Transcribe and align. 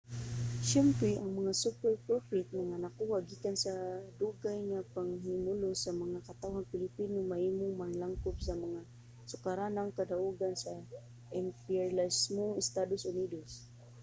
siyempre 0.69 1.09
ang 1.17 1.31
mga 1.39 1.53
superprofit 1.63 2.47
nga 2.67 2.77
nakuha 2.83 3.17
gikan 3.29 3.57
sa 3.63 3.73
dugay 4.21 4.59
nga 4.69 4.79
pagpahimulos 4.95 5.77
sa 5.81 5.91
mga 6.03 6.19
katawhang 6.27 6.69
pilipino 6.73 7.15
mahimong 7.31 7.73
maglangkob 7.83 8.35
sa 8.41 8.53
mga 8.63 8.81
sukaranang 9.31 9.95
kadaugan 9.99 10.53
sa 10.63 10.71
imperyalismong 11.41 12.51
estados 12.63 13.01
unidos 13.11 13.49